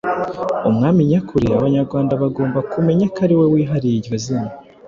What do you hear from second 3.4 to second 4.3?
wihariye iryo